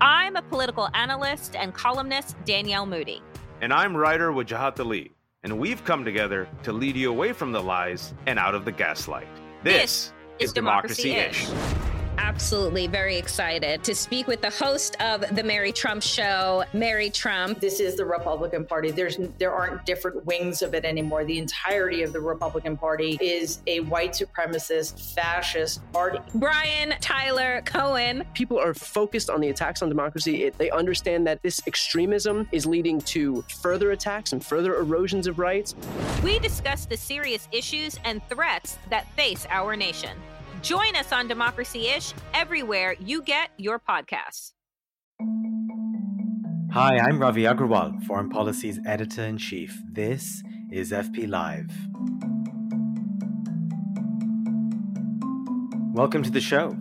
[0.00, 3.20] I'm a political analyst and columnist, Danielle Moody.
[3.60, 5.10] And I'm writer Wajahat Ali.
[5.42, 8.72] And we've come together to lead you away from the lies and out of the
[8.72, 9.28] gaslight.
[9.64, 11.48] This, this is Democracy Ish
[12.18, 17.60] absolutely very excited to speak with the host of the Mary Trump Show, Mary Trump.
[17.60, 18.90] This is the Republican Party.
[18.90, 21.24] There's there aren't different wings of it anymore.
[21.24, 26.18] The entirety of the Republican Party is a white supremacist fascist party.
[26.34, 28.24] Brian Tyler Cohen.
[28.34, 30.44] People are focused on the attacks on democracy.
[30.44, 35.38] It, they understand that this extremism is leading to further attacks and further erosions of
[35.38, 35.74] rights.
[36.22, 40.18] We discuss the serious issues and threats that face our nation.
[40.62, 44.52] Join us on Democracy Ish everywhere you get your podcasts.
[46.72, 49.80] Hi, I'm Ravi Agrawal, Foreign Policy's editor in chief.
[49.92, 51.70] This is FP Live.
[55.94, 56.76] Welcome to the show.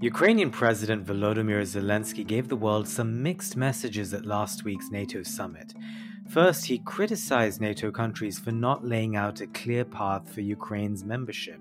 [0.00, 5.74] Ukrainian President Volodymyr Zelensky gave the world some mixed messages at last week's NATO summit.
[6.28, 11.60] First, he criticized NATO countries for not laying out a clear path for Ukraine's membership.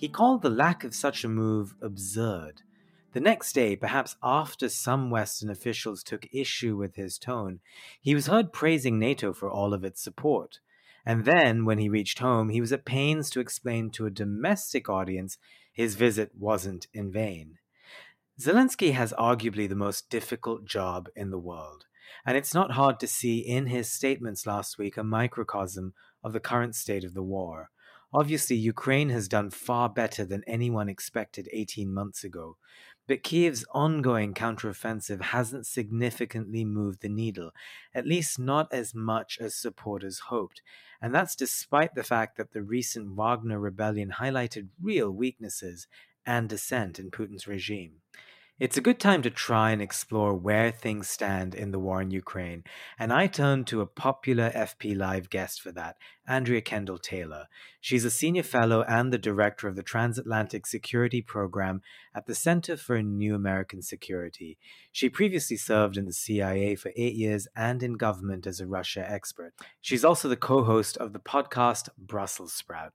[0.00, 2.62] He called the lack of such a move absurd.
[3.12, 7.60] The next day, perhaps after some Western officials took issue with his tone,
[8.00, 10.60] he was heard praising NATO for all of its support.
[11.04, 14.88] And then, when he reached home, he was at pains to explain to a domestic
[14.88, 15.36] audience
[15.70, 17.58] his visit wasn't in vain.
[18.40, 21.84] Zelensky has arguably the most difficult job in the world,
[22.24, 25.92] and it's not hard to see in his statements last week a microcosm
[26.24, 27.68] of the current state of the war.
[28.12, 32.56] Obviously, Ukraine has done far better than anyone expected 18 months ago,
[33.06, 37.52] but Kiev's ongoing counteroffensive hasn't significantly moved the needle,
[37.94, 40.60] at least not as much as supporters hoped.
[41.00, 45.86] And that's despite the fact that the recent Wagner rebellion highlighted real weaknesses
[46.26, 48.02] and dissent in Putin's regime.
[48.60, 52.10] It's a good time to try and explore where things stand in the war in
[52.10, 52.62] Ukraine,
[52.98, 55.96] and I turn to a popular FP Live guest for that,
[56.28, 57.46] Andrea Kendall Taylor.
[57.80, 61.80] She's a senior fellow and the director of the Transatlantic Security Program
[62.14, 64.58] at the Center for New American Security.
[64.92, 69.10] She previously served in the CIA for eight years and in government as a Russia
[69.10, 69.54] expert.
[69.80, 72.92] She's also the co host of the podcast Brussels Sprout.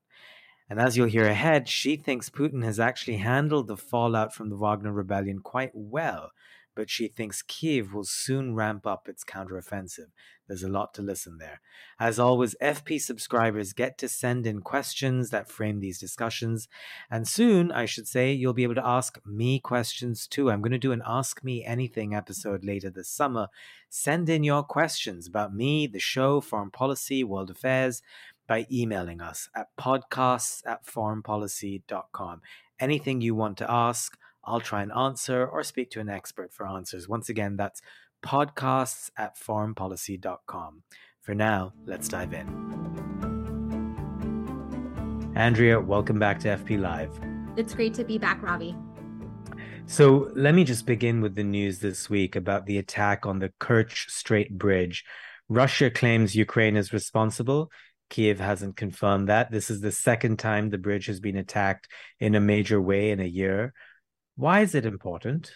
[0.69, 4.57] And as you'll hear ahead, she thinks Putin has actually handled the fallout from the
[4.57, 6.31] Wagner rebellion quite well,
[6.75, 10.07] but she thinks Kiev will soon ramp up its counteroffensive.
[10.47, 11.61] There's a lot to listen there.
[11.99, 16.67] As always, FP subscribers get to send in questions that frame these discussions.
[17.09, 20.51] And soon, I should say, you'll be able to ask me questions too.
[20.51, 23.47] I'm going to do an Ask Me Anything episode later this summer.
[23.89, 28.03] Send in your questions about me, the show, foreign policy, world affairs
[28.47, 32.41] by emailing us at podcasts at foreignpolicy.com.
[32.79, 36.67] Anything you want to ask, I'll try and answer or speak to an expert for
[36.67, 37.09] answers.
[37.09, 37.81] Once again, that's
[38.23, 40.83] podcasts at foreignpolicy.com.
[41.21, 42.75] For now, let's dive in.
[45.35, 47.11] Andrea, welcome back to FP Live.
[47.57, 48.75] It's great to be back, Ravi.
[49.87, 53.51] So let me just begin with the news this week about the attack on the
[53.59, 55.03] Kerch Strait Bridge.
[55.47, 57.71] Russia claims Ukraine is responsible.
[58.09, 59.51] Kiev hasn't confirmed that.
[59.51, 61.87] This is the second time the bridge has been attacked
[62.19, 63.73] in a major way in a year.
[64.35, 65.51] Why is it important?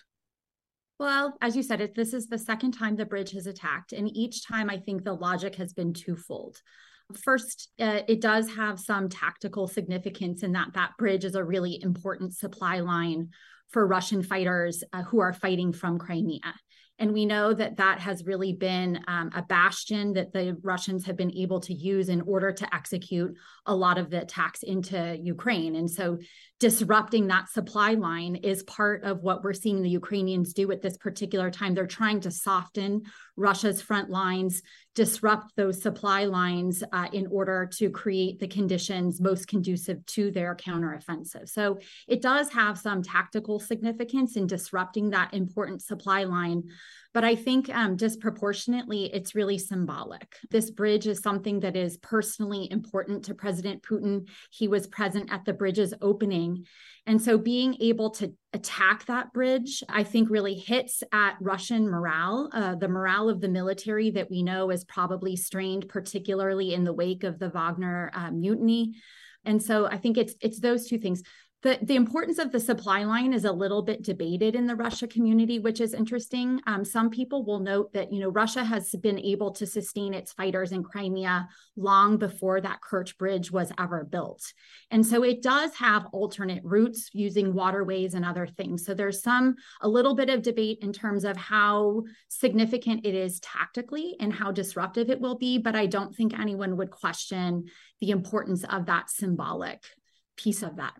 [0.99, 3.93] Well, as you said, it, this is the second time the bridge has attacked.
[3.93, 6.61] And each time I think the logic has been twofold.
[7.23, 11.81] First, uh, it does have some tactical significance in that that bridge is a really
[11.81, 13.29] important supply line
[13.69, 16.53] for Russian fighters uh, who are fighting from Crimea.
[16.99, 21.15] And we know that that has really been um, a bastion that the Russians have
[21.15, 23.33] been able to use in order to execute
[23.65, 25.77] a lot of the attacks into Ukraine.
[25.77, 26.19] And so
[26.59, 30.97] disrupting that supply line is part of what we're seeing the Ukrainians do at this
[30.97, 31.73] particular time.
[31.73, 33.03] They're trying to soften
[33.37, 34.61] Russia's front lines,
[34.93, 40.53] disrupt those supply lines uh, in order to create the conditions most conducive to their
[40.53, 41.47] counteroffensive.
[41.47, 46.63] So it does have some tactical significance in disrupting that important supply line.
[47.11, 50.35] But I think um, disproportionately, it's really symbolic.
[50.51, 54.27] This bridge is something that is personally important to President Putin.
[54.51, 56.65] He was present at the bridge's opening.
[57.07, 62.49] And so being able to attack that bridge, I think really hits at Russian morale,
[62.53, 66.93] uh, the morale of the military that we know is probably strained, particularly in the
[66.93, 68.93] wake of the Wagner uh, mutiny.
[69.45, 71.23] And so I think it's it's those two things.
[71.61, 75.07] The, the importance of the supply line is a little bit debated in the Russia
[75.07, 76.61] community, which is interesting.
[76.67, 80.31] Um, some people will note that you know Russia has been able to sustain its
[80.31, 84.53] fighters in Crimea long before that Kerch Bridge was ever built,
[84.89, 88.85] and so it does have alternate routes using waterways and other things.
[88.85, 93.41] So there's some a little bit of debate in terms of how significant it is
[93.41, 97.65] tactically and how disruptive it will be, but I don't think anyone would question
[97.99, 99.83] the importance of that symbolic
[100.37, 100.93] piece of that.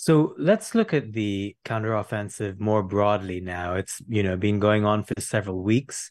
[0.00, 3.74] So let's look at the counteroffensive more broadly now.
[3.74, 6.10] It's you know been going on for several weeks.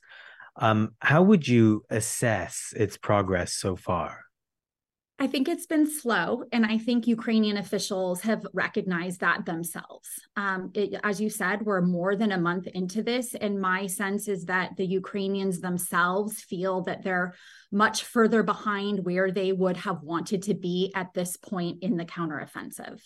[0.58, 4.26] Um, how would you assess its progress so far?
[5.18, 10.08] I think it's been slow, and I think Ukrainian officials have recognized that themselves.
[10.38, 14.28] Um, it, as you said, we're more than a month into this, and my sense
[14.28, 17.34] is that the Ukrainians themselves feel that they're
[17.72, 22.06] much further behind where they would have wanted to be at this point in the
[22.06, 23.02] counteroffensive.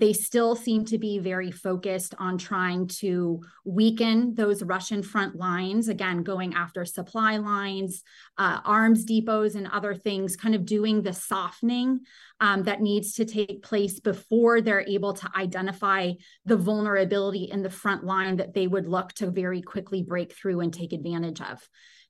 [0.00, 5.88] They still seem to be very focused on trying to weaken those Russian front lines,
[5.88, 8.02] again, going after supply lines,
[8.38, 12.00] uh, arms depots, and other things, kind of doing the softening
[12.40, 16.12] um, that needs to take place before they're able to identify
[16.46, 20.60] the vulnerability in the front line that they would look to very quickly break through
[20.60, 21.60] and take advantage of.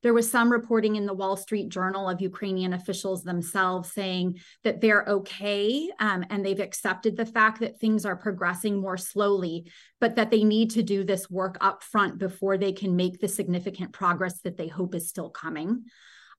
[0.03, 4.81] There was some reporting in the Wall Street Journal of Ukrainian officials themselves saying that
[4.81, 9.71] they're okay um, and they've accepted the fact that things are progressing more slowly,
[10.01, 13.29] but that they need to do this work up front before they can make the
[13.29, 15.85] significant progress that they hope is still coming.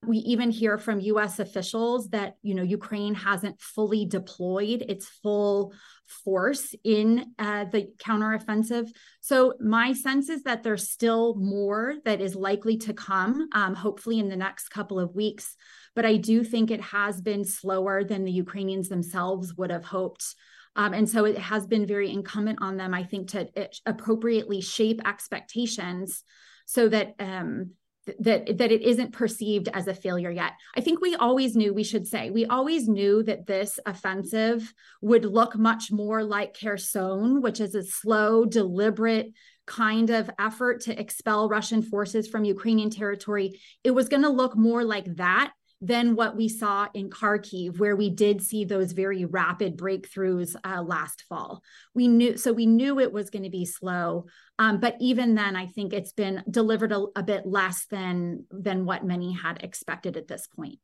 [0.06, 5.74] We even hear from US officials that, you know, Ukraine hasn't fully deployed its full
[6.08, 8.90] force in uh, the counteroffensive.
[9.20, 14.20] So my sense is that there's still more that is likely to come, um, hopefully
[14.20, 15.56] in the next couple of weeks.
[15.96, 20.36] But I do think it has been slower than the Ukrainians themselves would have hoped.
[20.76, 23.50] Um, and so it has been very incumbent on them, I think, to
[23.86, 26.24] appropriately shape expectations
[26.66, 27.72] so that um,
[28.20, 30.54] that that it isn't perceived as a failure yet.
[30.76, 35.26] I think we always knew we should say we always knew that this offensive would
[35.26, 39.32] look much more like Kherson, which is a slow, deliberate
[39.68, 43.60] kind of effort to expel Russian forces from Ukrainian territory.
[43.84, 47.96] It was going to look more like that than what we saw in Kharkiv, where
[47.96, 51.64] we did see those very rapid breakthroughs uh, last fall.
[51.96, 54.28] We knew, so we knew it was going to be slow,
[54.60, 58.86] um, but even then, I think it's been delivered a, a bit less than than
[58.86, 60.80] what many had expected at this point.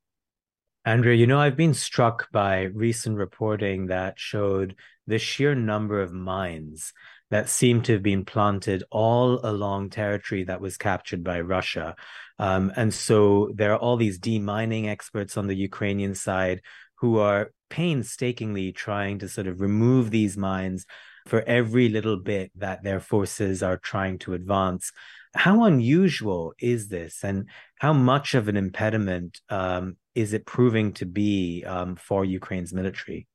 [0.83, 6.13] Andrea, you know, I've been struck by recent reporting that showed the sheer number of
[6.13, 6.94] mines
[7.29, 11.95] that seem to have been planted all along territory that was captured by Russia.
[12.39, 16.62] Um, and so there are all these demining experts on the Ukrainian side
[17.00, 20.86] who are painstakingly trying to sort of remove these mines
[21.28, 24.92] for every little bit that their forces are trying to advance.
[25.36, 31.06] How unusual is this, and how much of an impediment um, is it proving to
[31.06, 33.28] be um, for Ukraine's military?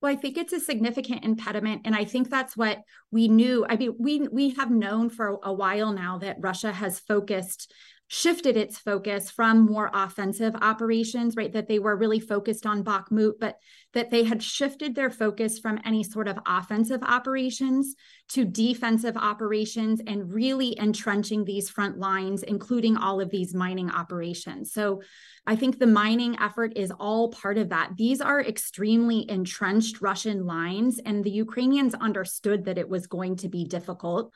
[0.00, 2.78] Well, I think it's a significant impediment, and I think that's what
[3.10, 3.66] we knew.
[3.68, 7.72] I mean, we we have known for a while now that Russia has focused
[8.10, 11.52] shifted its focus from more offensive operations, right?
[11.52, 13.58] That they were really focused on Bakhmut, but
[13.92, 17.94] that they had shifted their focus from any sort of offensive operations
[18.30, 24.72] to defensive operations and really entrenching these front lines, including all of these mining operations.
[24.72, 25.02] So
[25.46, 27.92] I think the mining effort is all part of that.
[27.96, 33.48] These are extremely entrenched Russian lines, and the Ukrainians understood that it was going to
[33.50, 34.32] be difficult.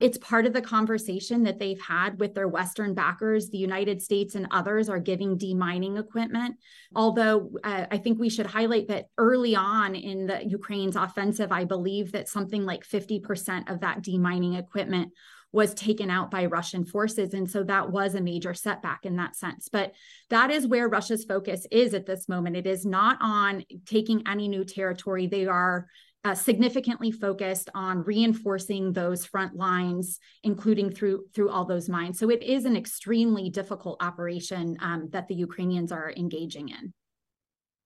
[0.00, 3.48] It's part of the conversation that they've had with their Western backers.
[3.48, 6.56] The United States and others are giving demining equipment.
[6.94, 11.64] Although uh, I think we should highlight that early on in the Ukraine's offensive, I
[11.64, 15.12] believe that something like 50% of that demining equipment
[15.52, 17.32] was taken out by Russian forces.
[17.32, 19.68] And so that was a major setback in that sense.
[19.68, 19.92] But
[20.28, 22.56] that is where Russia's focus is at this moment.
[22.56, 25.28] It is not on taking any new territory.
[25.28, 25.86] They are
[26.24, 32.18] uh, significantly focused on reinforcing those front lines, including through through all those mines.
[32.18, 36.94] So it is an extremely difficult operation um, that the Ukrainians are engaging in.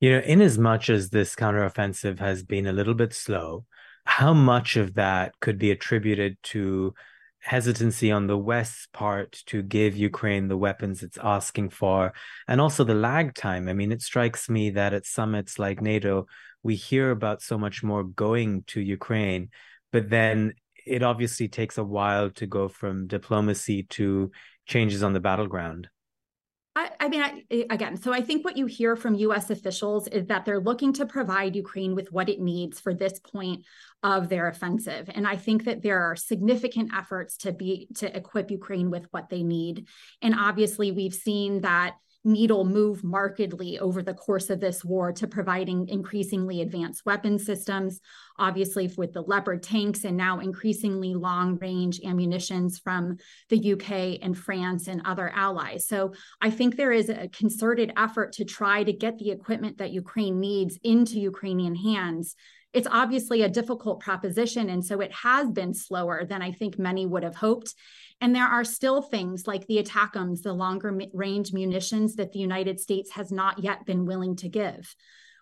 [0.00, 3.64] You know, in as much as this counteroffensive has been a little bit slow,
[4.04, 6.94] how much of that could be attributed to
[7.40, 12.12] hesitancy on the West's part to give Ukraine the weapons it's asking for,
[12.46, 13.68] and also the lag time?
[13.68, 16.26] I mean, it strikes me that at summits like NATO,
[16.62, 19.50] we hear about so much more going to Ukraine,
[19.92, 20.54] but then
[20.86, 24.30] it obviously takes a while to go from diplomacy to
[24.66, 25.88] changes on the battleground.
[27.00, 30.26] I, mean, I, eh, again, so I think what you hear from US officials is
[30.26, 33.64] that they're looking to provide Ukraine with what it needs for this point
[34.02, 35.10] of their offensive.
[35.14, 39.28] And I think that there are significant efforts to be to equip Ukraine with what
[39.28, 39.88] they need.
[40.22, 41.96] And obviously, we've seen that
[42.28, 48.00] needle move markedly over the course of this war to providing increasingly advanced weapon systems,
[48.38, 53.16] obviously with the Leopard tanks and now increasingly long range ammunitions from
[53.48, 55.88] the UK and France and other allies.
[55.88, 59.90] So I think there is a concerted effort to try to get the equipment that
[59.90, 62.36] Ukraine needs into Ukrainian hands
[62.72, 64.68] it's obviously a difficult proposition.
[64.68, 67.74] And so it has been slower than I think many would have hoped.
[68.20, 72.80] And there are still things like the ATACMS, the longer range munitions that the United
[72.80, 74.94] States has not yet been willing to give.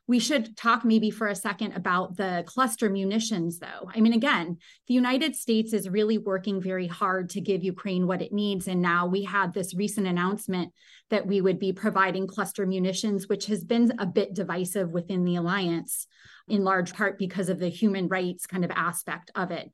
[0.08, 3.90] We should talk maybe for a second about the cluster munitions, though.
[3.92, 8.22] I mean, again, the United States is really working very hard to give Ukraine what
[8.22, 8.68] it needs.
[8.68, 10.72] And now we had this recent announcement
[11.10, 15.36] that we would be providing cluster munitions, which has been a bit divisive within the
[15.36, 16.06] alliance,
[16.46, 19.72] in large part because of the human rights kind of aspect of it.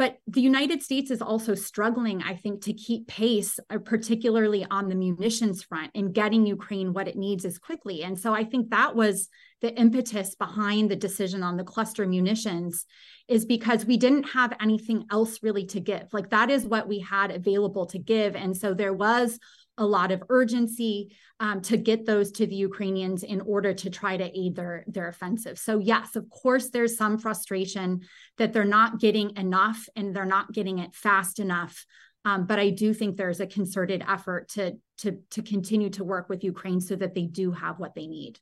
[0.00, 4.88] But the United States is also struggling, I think, to keep pace, uh, particularly on
[4.88, 8.02] the munitions front and getting Ukraine what it needs as quickly.
[8.02, 9.28] And so I think that was
[9.60, 12.86] the impetus behind the decision on the cluster munitions
[13.28, 16.06] is because we didn't have anything else really to give.
[16.14, 18.34] Like that is what we had available to give.
[18.34, 19.38] And so there was
[19.80, 24.16] a lot of urgency um, to get those to the Ukrainians in order to try
[24.16, 25.58] to aid their, their offensive.
[25.58, 28.02] So, yes, of course, there's some frustration
[28.38, 31.84] that they're not getting enough and they're not getting it fast enough.
[32.26, 36.28] Um, but I do think there's a concerted effort to, to, to continue to work
[36.28, 38.38] with Ukraine so that they do have what they need.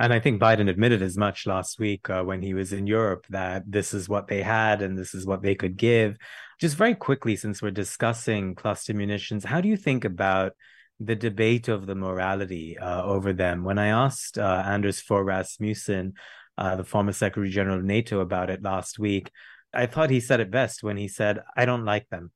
[0.00, 3.26] And I think Biden admitted as much last week uh, when he was in Europe
[3.30, 6.16] that this is what they had and this is what they could give.
[6.58, 10.52] Just very quickly, since we're discussing cluster munitions, how do you think about
[10.98, 13.62] the debate of the morality uh, over them?
[13.62, 16.14] When I asked uh, Anders Fogh Rasmussen,
[16.56, 19.30] uh, the former Secretary General of NATO, about it last week,
[19.74, 22.32] I thought he said it best when he said, I don't like them.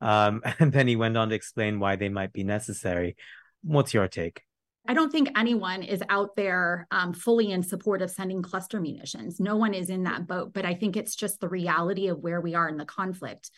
[0.00, 3.16] Um, and then he went on to explain why they might be necessary.
[3.62, 4.42] What's your take?
[4.88, 9.38] I don't think anyone is out there um, fully in support of sending cluster munitions.
[9.38, 12.40] No one is in that boat, but I think it's just the reality of where
[12.40, 13.50] we are in the conflict.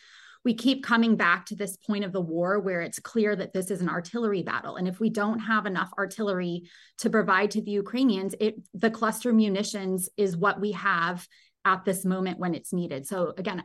[0.43, 3.71] We keep coming back to this point of the war where it's clear that this
[3.71, 4.75] is an artillery battle.
[4.75, 6.63] And if we don't have enough artillery
[6.97, 11.25] to provide to the Ukrainians, it the cluster munitions is what we have
[11.63, 13.05] at this moment when it's needed.
[13.05, 13.63] So again,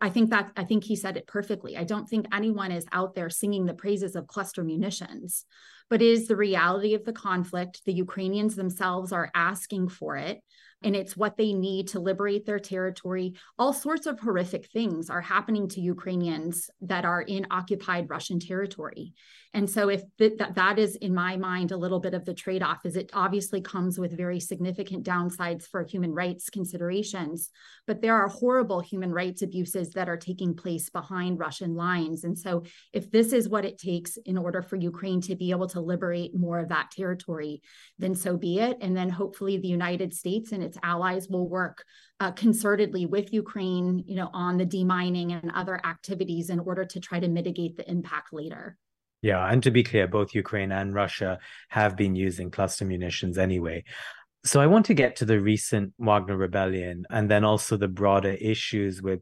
[0.00, 1.76] I think that I think he said it perfectly.
[1.76, 5.46] I don't think anyone is out there singing the praises of cluster munitions
[5.90, 7.82] but it is the reality of the conflict.
[7.84, 10.42] The Ukrainians themselves are asking for it
[10.82, 13.34] and it's what they need to liberate their territory.
[13.58, 19.14] All sorts of horrific things are happening to Ukrainians that are in occupied Russian territory.
[19.54, 22.34] And so, if th- that that is in my mind a little bit of the
[22.34, 27.48] trade off, is it obviously comes with very significant downsides for human rights considerations,
[27.86, 32.24] but there are horrible human rights abuses that are taking place behind Russian lines.
[32.24, 35.68] And so, if this is what it takes in order for Ukraine to be able
[35.68, 37.62] to liberate more of that territory,
[37.98, 38.76] then so be it.
[38.82, 41.84] And then hopefully the United States and its allies will work
[42.20, 47.00] uh, concertedly with Ukraine, you know, on the demining and other activities in order to
[47.00, 48.76] try to mitigate the impact later.
[49.20, 53.84] Yeah, and to be clear, both Ukraine and Russia have been using cluster munitions anyway.
[54.44, 58.30] So I want to get to the recent Wagner rebellion and then also the broader
[58.30, 59.20] issues with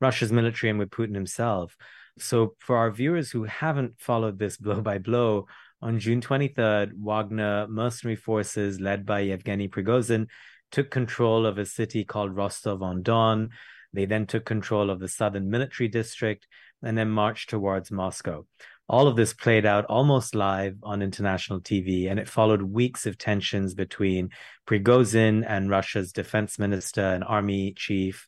[0.00, 1.74] Russia's military and with Putin himself.
[2.18, 5.46] So for our viewers who haven't followed this blow by blow,
[5.80, 10.26] on June 23rd, Wagner mercenary forces led by Yevgeny Prigozhin
[10.70, 13.50] took control of a city called Rostov on Don.
[13.92, 16.46] They then took control of the southern military district
[16.82, 18.44] and then marched towards Moscow.
[18.88, 23.18] All of this played out almost live on international TV, and it followed weeks of
[23.18, 24.30] tensions between
[24.66, 28.26] Prigozhin and Russia's defense minister and army chief,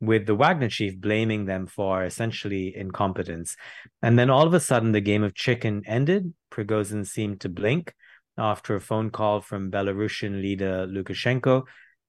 [0.00, 3.56] with the Wagner chief blaming them for essentially incompetence.
[4.00, 6.32] And then all of a sudden, the game of chicken ended.
[6.52, 7.92] Prigozhin seemed to blink
[8.38, 11.64] after a phone call from Belarusian leader Lukashenko,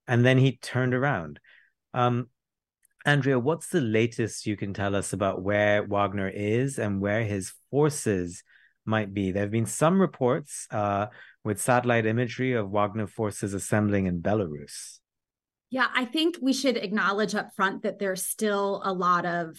[0.08, 1.39] and then he turned around.
[1.94, 2.30] Um,
[3.07, 7.53] Andrea, what's the latest you can tell us about where Wagner is and where his
[7.71, 8.43] forces
[8.85, 9.31] might be?
[9.31, 11.05] There have been some reports uh,
[11.41, 14.99] with satellite imagery of Wagner forces assembling in Belarus.
[15.69, 19.57] Yeah, I think we should acknowledge up front that there's still a lot of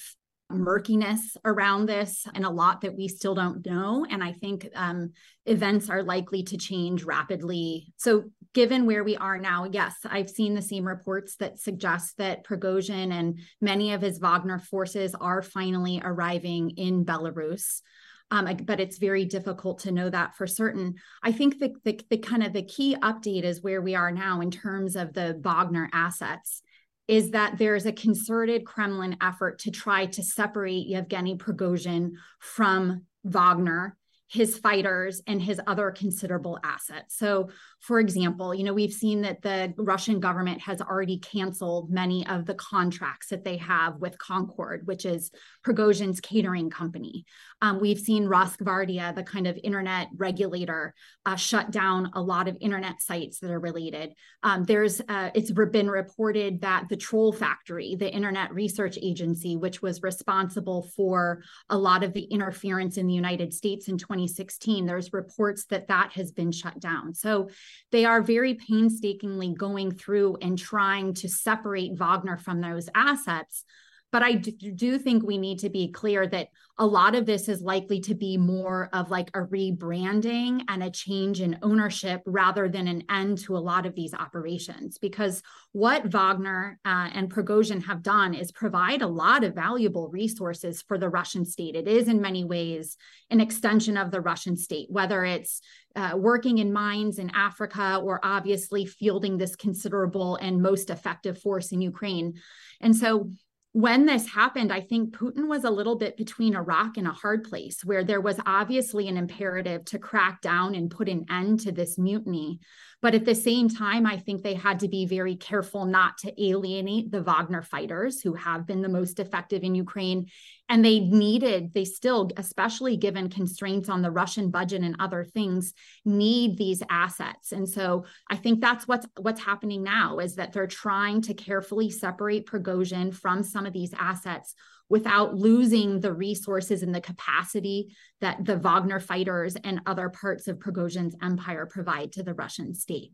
[0.50, 4.06] murkiness around this and a lot that we still don't know.
[4.08, 5.12] And I think um,
[5.46, 7.92] events are likely to change rapidly.
[7.96, 8.24] So,
[8.54, 13.12] given where we are now, yes, I've seen the same reports that suggest that Prigozhin
[13.12, 17.82] and many of his Wagner forces are finally arriving in Belarus.
[18.30, 20.96] Um, but it's very difficult to know that for certain.
[21.22, 24.40] I think the, the, the kind of the key update is where we are now
[24.40, 26.62] in terms of the Wagner assets
[27.08, 33.96] is that there's a concerted Kremlin effort to try to separate Yevgeny Prigozhin from Wagner
[34.28, 37.16] his fighters and his other considerable assets.
[37.16, 37.48] So,
[37.80, 42.44] for example, you know, we've seen that the Russian government has already canceled many of
[42.44, 45.30] the contracts that they have with Concord, which is
[45.64, 47.24] Prigozhin's catering company.
[47.62, 50.94] Um, we've seen Rosgvardia, the kind of internet regulator,
[51.26, 54.12] uh, shut down a lot of internet sites that are related.
[54.42, 59.82] Um, there's uh, it's been reported that the Troll Factory, the internet research agency, which
[59.82, 65.12] was responsible for a lot of the interference in the United States in 2016 there's
[65.12, 67.48] reports that that has been shut down so
[67.90, 73.64] they are very painstakingly going through and trying to separate wagner from those assets
[74.10, 76.48] but I do think we need to be clear that
[76.78, 80.90] a lot of this is likely to be more of like a rebranding and a
[80.90, 84.96] change in ownership rather than an end to a lot of these operations.
[84.96, 90.80] Because what Wagner uh, and Prigozhin have done is provide a lot of valuable resources
[90.80, 91.74] for the Russian state.
[91.74, 92.96] It is, in many ways,
[93.28, 95.60] an extension of the Russian state, whether it's
[95.96, 101.72] uh, working in mines in Africa or obviously fielding this considerable and most effective force
[101.72, 102.34] in Ukraine.
[102.80, 103.30] And so
[103.78, 107.12] when this happened, I think Putin was a little bit between a rock and a
[107.12, 111.60] hard place where there was obviously an imperative to crack down and put an end
[111.60, 112.58] to this mutiny.
[113.00, 116.44] But at the same time, I think they had to be very careful not to
[116.44, 120.26] alienate the Wagner fighters who have been the most effective in Ukraine.
[120.68, 125.72] And they needed, they still, especially given constraints on the Russian budget and other things,
[126.04, 127.52] need these assets.
[127.52, 131.90] And so I think that's what's what's happening now is that they're trying to carefully
[131.90, 134.54] separate Prigozhin from some of these assets
[134.88, 140.58] without losing the resources and the capacity that the Wagner fighters and other parts of
[140.58, 143.12] Prigozhin's empire provide to the Russian state.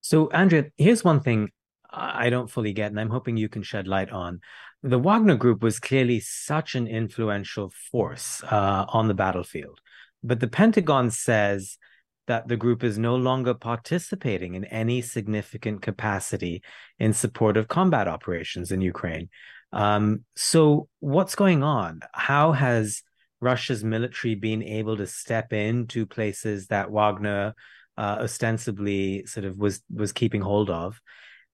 [0.00, 1.50] So, Andrea, here's one thing
[1.90, 4.40] I don't fully get, and I'm hoping you can shed light on.
[4.82, 9.80] The Wagner Group was clearly such an influential force uh, on the battlefield,
[10.24, 11.76] but the Pentagon says
[12.32, 16.62] that the group is no longer participating in any significant capacity
[16.98, 19.28] in support of combat operations in Ukraine.
[19.70, 22.00] Um, so, what's going on?
[22.14, 23.02] How has
[23.42, 27.54] Russia's military been able to step into places that Wagner
[27.98, 30.98] uh, ostensibly sort of was was keeping hold of?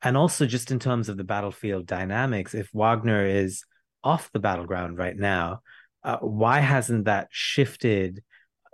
[0.00, 3.64] And also, just in terms of the battlefield dynamics, if Wagner is
[4.04, 5.62] off the battleground right now,
[6.04, 8.22] uh, why hasn't that shifted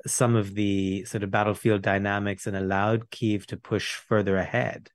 [0.07, 4.91] some of the sort of battlefield dynamics and allowed Kiev to push further ahead?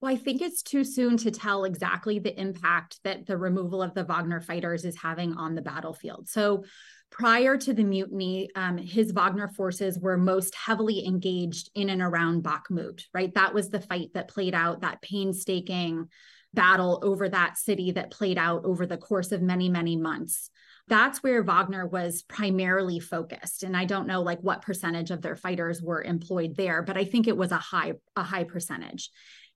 [0.00, 3.94] Well, I think it's too soon to tell exactly the impact that the removal of
[3.94, 6.28] the Wagner fighters is having on the battlefield.
[6.28, 6.64] So,
[7.10, 12.42] prior to the mutiny, um, his Wagner forces were most heavily engaged in and around
[12.42, 13.32] Bakhmut, right?
[13.34, 16.08] That was the fight that played out, that painstaking
[16.52, 20.50] battle over that city that played out over the course of many, many months.
[20.88, 23.62] That's where Wagner was primarily focused.
[23.62, 27.04] And I don't know like what percentage of their fighters were employed there, but I
[27.04, 29.10] think it was a high, a high percentage.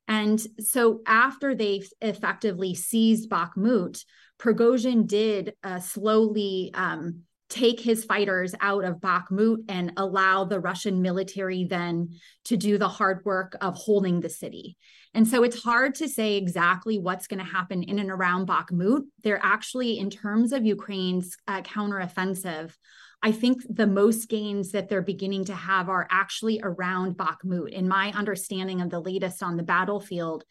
[0.06, 4.02] And so after they effectively seized Bakhmut,
[4.38, 11.00] Prigozhin did uh, slowly um, take his fighters out of Bakhmut and allow the Russian
[11.00, 12.10] military then
[12.44, 14.76] to do the hard work of holding the city.
[15.14, 19.02] And so it's hard to say exactly what's going to happen in and around Bakhmut.
[19.24, 22.74] They're actually, in terms of Ukraine's uh, counteroffensive,
[23.22, 27.70] I think the most gains that they're beginning to have are actually around Bakhmut.
[27.70, 30.44] In my understanding of the latest on the battlefield,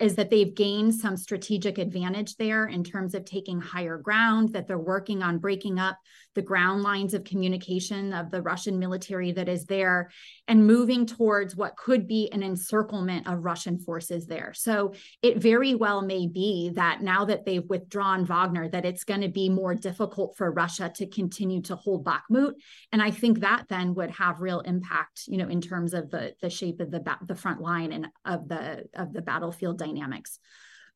[0.00, 4.66] is that they've gained some strategic advantage there in terms of taking higher ground, that
[4.66, 5.96] they're working on breaking up
[6.34, 10.10] the ground lines of communication of the Russian military that is there
[10.48, 14.52] and moving towards what could be an encirclement of Russian forces there.
[14.54, 19.22] So it very well may be that now that they've withdrawn Wagner, that it's going
[19.22, 22.54] to be more difficult for Russia to continue to hold Bakhmut.
[22.92, 26.34] And I think that then would have real impact, you know, in terms of the,
[26.40, 30.38] the shape of the, the front line and of the of the battlefield dynamics.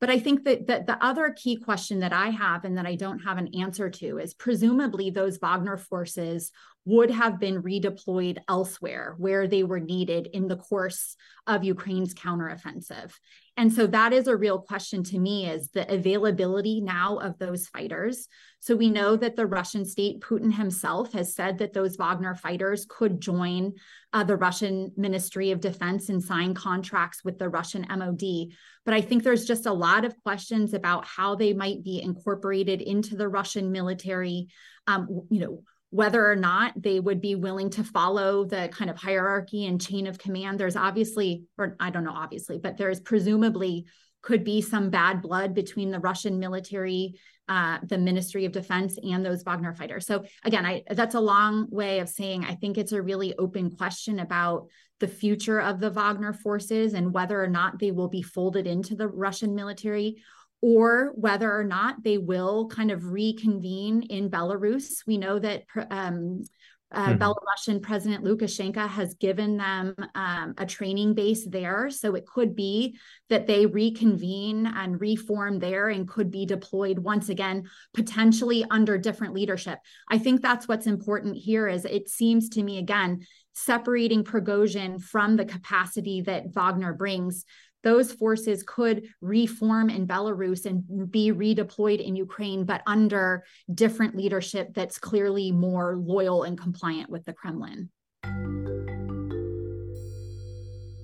[0.01, 2.95] But I think that, that the other key question that I have and that I
[2.95, 6.53] don't have an answer to is presumably those Wagner forces
[6.89, 13.13] would have been redeployed elsewhere where they were needed in the course of Ukraine's counteroffensive.
[13.59, 17.67] And so that is a real question to me is the availability now of those
[17.67, 18.27] fighters.
[18.61, 22.87] So we know that the Russian state, Putin himself, has said that those Wagner fighters
[22.89, 23.75] could join
[24.15, 28.53] uh, the Russian Ministry of Defense and sign contracts with the Russian MOD.
[28.87, 32.81] But I think there's just a lot of questions about how they might be incorporated
[32.81, 34.49] into the Russian military.
[34.87, 38.97] Um, you know, whether or not they would be willing to follow the kind of
[38.99, 40.61] hierarchy and chain of command.
[40.61, 43.87] There's obviously, or I don't know, obviously, but there's presumably
[44.21, 49.25] could be some bad blood between the Russian military, uh, the Ministry of Defense, and
[49.25, 50.07] those Wagner fighters.
[50.07, 53.71] So again, I, that's a long way of saying I think it's a really open
[53.71, 54.67] question about
[55.01, 58.97] the future of the Wagner forces and whether or not they will be folded into
[58.97, 60.17] the Russian military
[60.61, 65.07] or whether or not they will kind of reconvene in Belarus.
[65.07, 66.43] We know that um,
[66.91, 67.23] uh, mm-hmm.
[67.23, 71.91] Belarusian President Lukashenko has given them um, a training base there.
[71.91, 77.29] So it could be that they reconvene and reform there and could be deployed once
[77.29, 79.79] again, potentially under different leadership.
[80.11, 85.37] I think that's what's important here is it seems to me, again, separating Prigozhin from
[85.37, 87.45] the capacity that Wagner brings
[87.83, 94.75] those forces could reform in Belarus and be redeployed in Ukraine, but under different leadership
[94.75, 97.91] that's clearly more loyal and compliant with the Kremlin.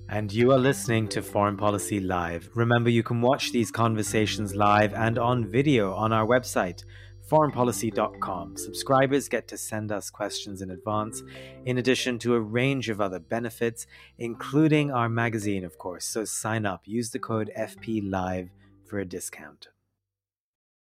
[0.07, 2.49] And you are listening to Foreign Policy Live.
[2.53, 6.83] Remember, you can watch these conversations live and on video on our website
[7.29, 8.57] foreignpolicy.com.
[8.57, 11.23] Subscribers get to send us questions in advance,
[11.65, 16.05] in addition to a range of other benefits, including our magazine, of course.
[16.05, 18.49] So sign up, use the code FPLive
[18.87, 19.69] for a discount.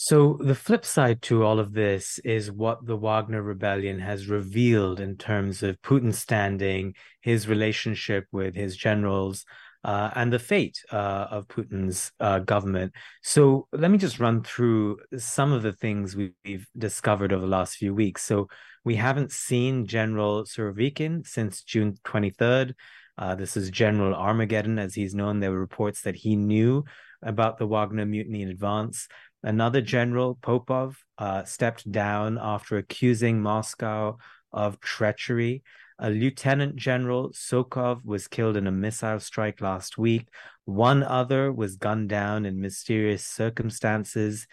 [0.00, 5.00] So, the flip side to all of this is what the Wagner Rebellion has revealed
[5.00, 9.44] in terms of Putin's standing, his relationship with his generals,
[9.82, 12.92] uh, and the fate uh, of Putin's uh, government.
[13.24, 17.74] So, let me just run through some of the things we've discovered over the last
[17.74, 18.22] few weeks.
[18.22, 18.46] So,
[18.84, 22.74] we haven't seen General Surovikin since June 23rd.
[23.18, 25.40] Uh, this is General Armageddon, as he's known.
[25.40, 26.84] There were reports that he knew
[27.22, 29.08] about the Wagner mutiny in advance.
[29.42, 34.18] Another general, Popov, uh, stepped down after accusing Moscow
[34.52, 35.62] of treachery.
[36.00, 40.28] A lieutenant general, Tsokov, was killed in a missile strike last week.
[40.64, 44.46] One other was gunned down in mysterious circumstances.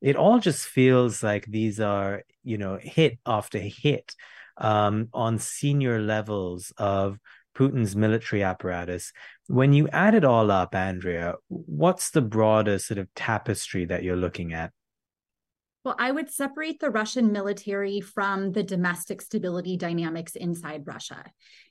[0.00, 4.14] It all just feels like these are, you know, hit after hit
[4.58, 7.18] um, on senior levels of
[7.56, 9.12] Putin's military apparatus.
[9.46, 14.16] When you add it all up, Andrea, what's the broader sort of tapestry that you're
[14.16, 14.72] looking at?
[15.84, 21.22] Well, I would separate the Russian military from the domestic stability dynamics inside Russia.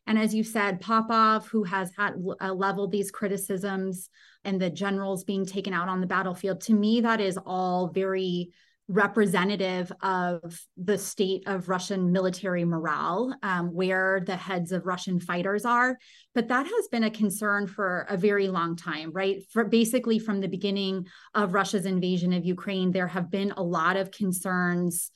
[0.08, 4.10] And as you said, Popov, who has had uh, leveled these criticisms
[4.45, 8.52] and the generals being taken out on the battlefield, to me, that is all very
[8.88, 15.65] representative of the state of Russian military morale, um, where the heads of Russian fighters
[15.65, 15.98] are.
[16.36, 19.38] But that has been a concern for a very long time, right?
[19.52, 23.98] For basically from the beginning of Russia's invasion of Ukraine, there have been a lot
[23.98, 25.10] of concerns.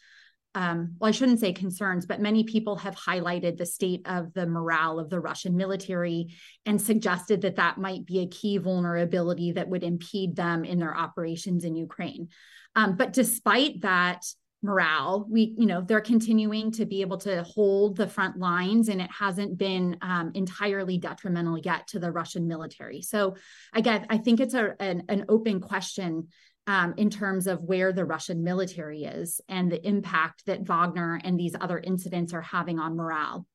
[0.56, 4.48] Um, well, I shouldn't say concerns, but many people have highlighted the state of the
[4.48, 6.34] morale of the Russian military
[6.66, 10.98] and suggested that that might be a key vulnerability that would impede them in their
[10.98, 12.30] operations in Ukraine.
[12.76, 14.26] Um, but despite that
[14.62, 19.02] morale, we, you know, they're continuing to be able to hold the front lines and
[19.02, 23.02] it hasn't been um, entirely detrimental yet to the Russian military.
[23.02, 23.36] So
[23.74, 26.28] again, I think it's a, an, an open question
[26.68, 31.40] um, in terms of where the Russian military is and the impact that Wagner and
[31.40, 33.48] these other incidents are having on morale.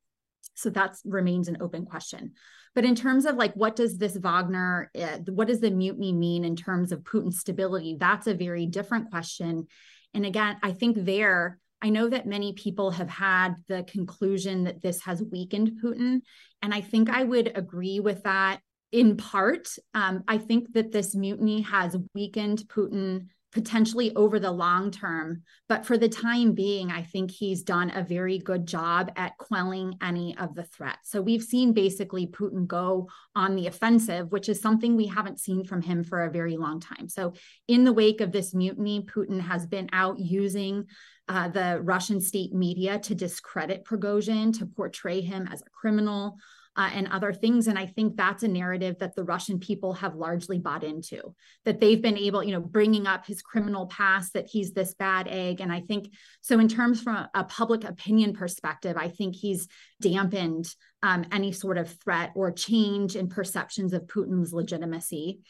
[0.55, 2.33] So that remains an open question.
[2.75, 6.45] But in terms of like, what does this Wagner, uh, what does the mutiny mean
[6.45, 7.97] in terms of Putin's stability?
[7.99, 9.69] That's a very different question.
[10.13, 14.83] And again, I think there, I know that many people have had the conclusion that
[14.83, 16.21] this has weakened Putin.
[16.63, 19.69] And I think I would agree with that in part.
[19.93, 25.43] Um, I think that this mutiny has weakened Putin potentially over the long term.
[25.69, 29.97] But for the time being, I think he's done a very good job at quelling
[30.03, 31.11] any of the threats.
[31.11, 35.65] So we've seen basically Putin go on the offensive, which is something we haven't seen
[35.65, 37.09] from him for a very long time.
[37.09, 37.35] So
[37.69, 40.87] in the wake of this mutiny, Putin has been out using
[41.29, 46.37] uh, the Russian state media to discredit Prigozhin, to portray him as a criminal.
[46.77, 47.67] Uh, and other things.
[47.67, 51.35] And I think that's a narrative that the Russian people have largely bought into,
[51.65, 55.29] that they've been able, you know, bringing up his criminal past, that he's this bad
[55.29, 55.61] egg.
[55.61, 59.69] And I think so, in terms from a public opinion perspective, I think he's
[60.01, 65.41] dampened um, any sort of threat or change in perceptions of Putin's legitimacy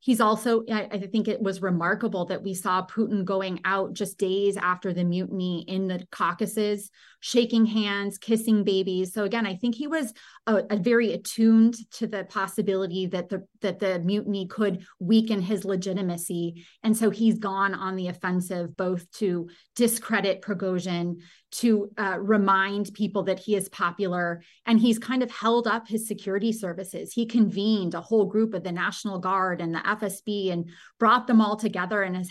[0.00, 4.56] he's also i think it was remarkable that we saw putin going out just days
[4.56, 9.12] after the mutiny in the caucasus shaking hands kissing babies.
[9.12, 10.12] So again i think he was
[10.46, 15.64] a, a very attuned to the possibility that the that the mutiny could weaken his
[15.64, 21.16] legitimacy and so he's gone on the offensive both to discredit prigozhin
[21.50, 24.42] to uh, remind people that he is popular.
[24.66, 27.12] And he's kind of held up his security services.
[27.12, 31.40] He convened a whole group of the National Guard and the FSB and brought them
[31.40, 32.30] all together and has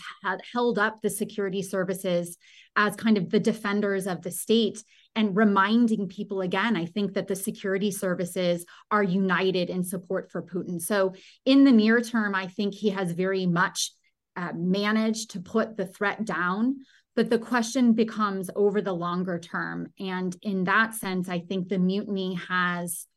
[0.52, 2.38] held up the security services
[2.76, 7.28] as kind of the defenders of the state and reminding people again i think that
[7.28, 12.46] the security services are united in support for putin so in the near term i
[12.46, 13.92] think he has very much
[14.36, 16.76] uh, managed to put the threat down
[17.18, 19.92] but the question becomes over the longer term.
[19.98, 23.08] And in that sense, I think the mutiny has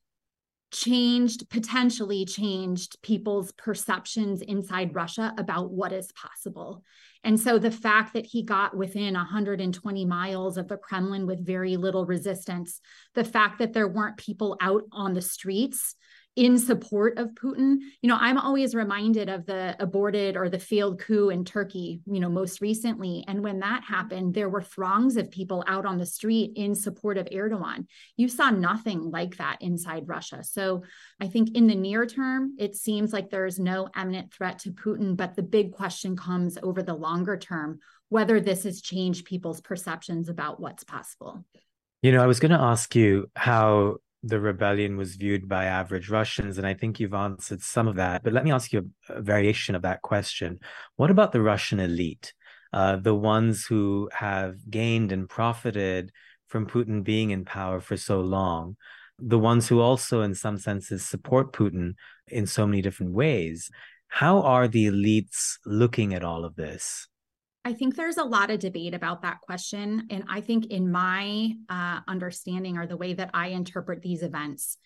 [0.72, 6.84] changed, potentially changed people's perceptions inside Russia about what is possible.
[7.24, 11.78] And so the fact that he got within 120 miles of the Kremlin with very
[11.78, 12.82] little resistance,
[13.14, 15.96] the fact that there weren't people out on the streets
[16.36, 17.78] in support of Putin.
[18.02, 22.20] You know, I'm always reminded of the aborted or the failed coup in Turkey, you
[22.20, 23.26] know, most recently.
[23.28, 27.18] And when that happened, there were throngs of people out on the street in support
[27.18, 27.86] of Erdogan.
[28.16, 30.44] You saw nothing like that inside Russia.
[30.44, 30.84] So
[31.20, 34.72] I think in the near term, it seems like there is no imminent threat to
[34.72, 35.18] Putin.
[35.18, 40.28] But the big question comes over the longer term whether this has changed people's perceptions
[40.28, 41.46] about what's possible.
[42.02, 46.10] You know, I was going to ask you how the rebellion was viewed by average
[46.10, 46.58] Russians.
[46.58, 48.24] And I think you've answered some of that.
[48.24, 50.60] But let me ask you a, variation of that question.
[50.96, 52.34] What about the Russian elite,
[52.72, 56.12] uh, the ones who have gained and profited
[56.48, 58.78] from Putin being in power for so long?
[59.18, 61.94] The ones who also, in some senses, support Putin
[62.28, 63.70] in so many different ways.
[64.08, 67.08] How are the elites looking at all of this?
[67.64, 70.08] I think there's a lot of debate about that question.
[70.10, 74.78] And I think, in my uh, understanding or the way that I interpret these events,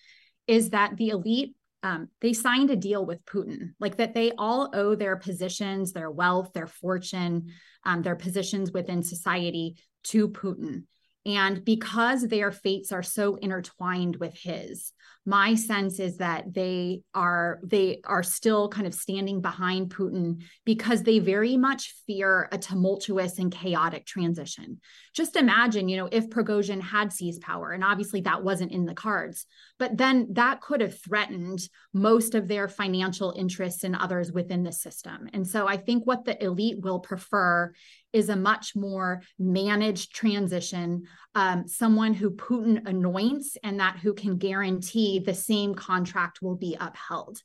[0.47, 1.55] is that the elite.
[1.83, 6.09] Um, they signed a deal with Putin, like that they all owe their positions, their
[6.09, 7.51] wealth, their fortune,
[7.83, 10.85] um, their positions within society to Putin.
[11.25, 14.93] And because their fates are so intertwined with his,
[15.25, 21.01] my sense is that they are they are still kind of standing behind Putin because
[21.01, 24.79] they very much fear a tumultuous and chaotic transition.
[25.15, 28.93] Just imagine, you know, if Prigozhin had seized power, and obviously that wasn't in the
[28.93, 29.47] cards,
[29.79, 34.71] but then that could have threatened most of their financial interests and others within the
[34.71, 35.27] system.
[35.33, 37.73] And so I think what the elite will prefer
[38.15, 41.03] is a much more managed transition,
[41.35, 46.77] um, someone who Putin anoints and that who can guarantee the same contract will be
[46.79, 47.41] upheld.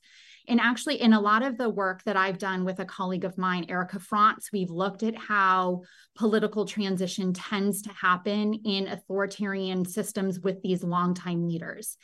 [0.47, 3.37] And actually, in a lot of the work that I've done with a colleague of
[3.37, 5.81] mine, Erica Frantz, we've looked at how
[6.15, 11.97] political transition tends to happen in authoritarian systems with these longtime leaders.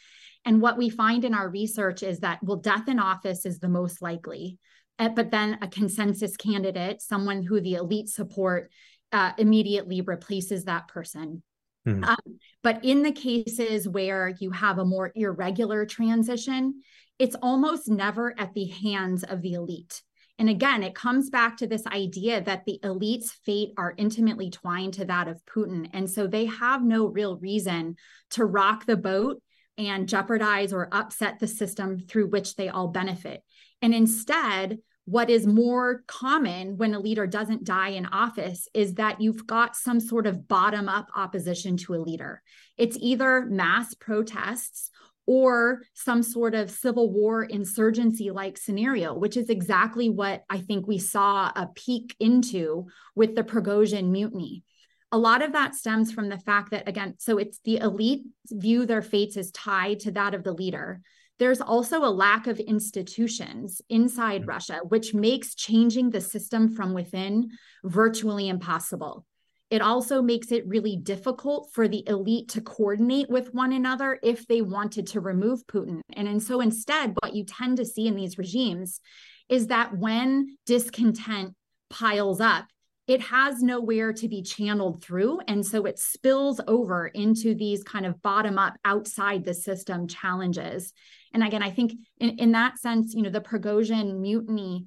[0.46, 3.70] And what we find in our research is that, well, death in office is the
[3.70, 4.58] most likely,
[4.98, 8.72] but then a consensus candidate, someone who the elite support,
[9.12, 11.44] uh, immediately replaces that person.
[11.88, 12.06] Mm.
[12.06, 16.82] Um, but in the cases where you have a more irregular transition,
[17.20, 20.02] it's almost never at the hands of the elite.
[20.40, 24.94] And again, it comes back to this idea that the elite's fate are intimately twined
[24.96, 25.90] to that of Putin.
[25.94, 27.96] And so they have no real reason
[28.32, 29.42] to rock the boat
[29.80, 33.42] and jeopardize or upset the system through which they all benefit.
[33.82, 39.22] And instead, what is more common when a leader doesn't die in office is that
[39.22, 42.42] you've got some sort of bottom up opposition to a leader.
[42.78, 44.92] It's either mass protests
[45.26, 50.88] or some sort of civil war insurgency like scenario, which is exactly what I think
[50.88, 54.66] we saw a peek into with the Prigozhin mutiny.
[55.14, 58.86] A lot of that stems from the fact that, again, so it's the elite view
[58.86, 61.00] their fates as tied to that of the leader.
[61.40, 64.50] There's also a lack of institutions inside mm-hmm.
[64.50, 67.52] Russia, which makes changing the system from within
[67.84, 69.26] virtually impossible.
[69.70, 74.48] It also makes it really difficult for the elite to coordinate with one another if
[74.48, 76.00] they wanted to remove Putin.
[76.14, 79.02] And, and so instead, what you tend to see in these regimes
[79.50, 81.54] is that when discontent
[81.90, 82.66] piles up,
[83.08, 85.40] it has nowhere to be channeled through.
[85.48, 90.92] And so it spills over into these kind of bottom up outside the system challenges.
[91.34, 94.86] And again, I think in, in that sense, you know, the Prigozhin mutiny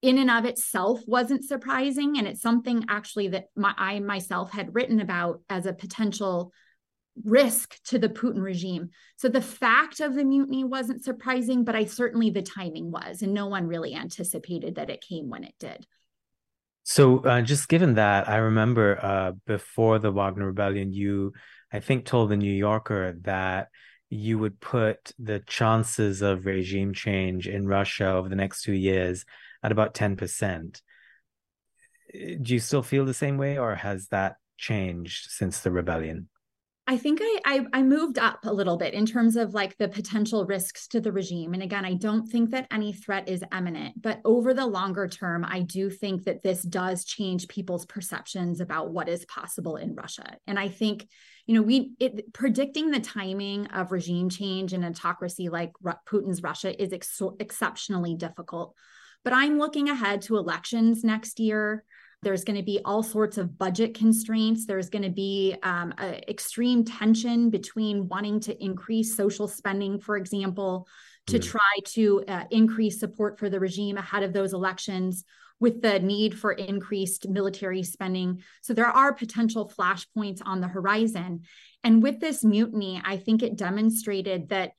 [0.00, 2.16] in and of itself wasn't surprising.
[2.16, 6.52] And it's something actually that my, I myself had written about as a potential
[7.24, 8.90] risk to the Putin regime.
[9.16, 13.32] So the fact of the mutiny wasn't surprising, but I certainly the timing was, and
[13.32, 15.86] no one really anticipated that it came when it did.
[16.88, 21.32] So, uh, just given that, I remember uh, before the Wagner Rebellion, you,
[21.72, 23.70] I think, told the New Yorker that
[24.08, 29.24] you would put the chances of regime change in Russia over the next two years
[29.64, 30.80] at about 10%.
[32.12, 36.28] Do you still feel the same way, or has that changed since the rebellion?
[36.88, 39.88] I think I, I, I moved up a little bit in terms of like the
[39.88, 41.52] potential risks to the regime.
[41.52, 45.44] And again, I don't think that any threat is imminent, but over the longer term,
[45.44, 50.36] I do think that this does change people's perceptions about what is possible in Russia.
[50.46, 51.08] And I think,
[51.46, 55.72] you know, we it, predicting the timing of regime change in autocracy like
[56.08, 58.76] Putin's Russia is ex- exceptionally difficult.
[59.24, 61.82] But I'm looking ahead to elections next year.
[62.22, 64.66] There's going to be all sorts of budget constraints.
[64.66, 70.88] There's going to be um, extreme tension between wanting to increase social spending, for example,
[71.28, 75.24] to try to uh, increase support for the regime ahead of those elections
[75.58, 78.42] with the need for increased military spending.
[78.60, 81.42] So there are potential flashpoints on the horizon.
[81.82, 84.72] And with this mutiny, I think it demonstrated that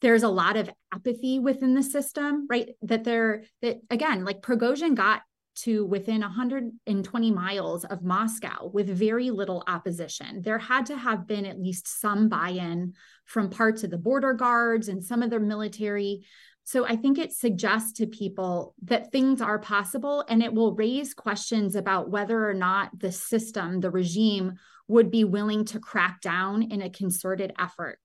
[0.00, 2.70] there's a lot of apathy within the system, right?
[2.82, 5.22] That there, that again, like Prigozhin got
[5.54, 10.42] to within 120 miles of Moscow with very little opposition.
[10.42, 12.94] There had to have been at least some buy in
[13.26, 16.24] from parts of the border guards and some of their military.
[16.64, 21.12] So I think it suggests to people that things are possible and it will raise
[21.12, 24.54] questions about whether or not the system, the regime,
[24.88, 27.98] would be willing to crack down in a concerted effort.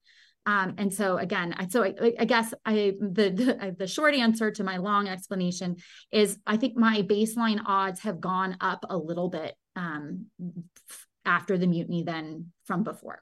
[0.48, 4.50] Um, and so again, I, so I, I, guess I the, the the short answer
[4.50, 5.76] to my long explanation
[6.10, 10.28] is I think my baseline odds have gone up a little bit um,
[11.26, 13.22] after the mutiny than from before.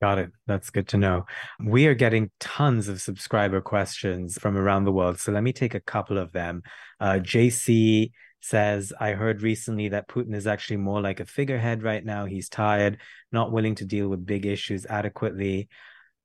[0.00, 0.30] Got it.
[0.46, 1.26] That's good to know.
[1.62, 5.18] We are getting tons of subscriber questions from around the world.
[5.18, 6.62] So let me take a couple of them.
[7.00, 12.04] Uh, JC says, I heard recently that Putin is actually more like a figurehead right
[12.04, 12.26] now.
[12.26, 12.98] He's tired,
[13.32, 15.68] not willing to deal with big issues adequately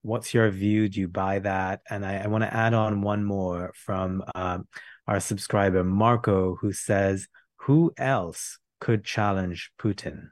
[0.06, 0.88] what's your view?
[0.88, 1.82] Do you buy that?
[1.90, 4.68] And I, I want to add on one more from um,
[5.08, 7.28] our subscriber, Marco, who says,
[7.62, 10.30] Who else could challenge Putin?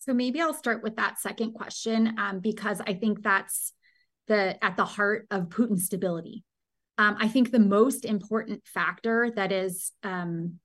[0.00, 3.72] So maybe I'll start with that second question um, because I think that's
[4.28, 6.44] the at the heart of Putin's stability.
[6.98, 10.58] Um, I think the most important factor that is um,